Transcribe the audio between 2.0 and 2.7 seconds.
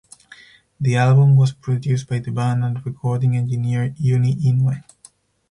by the band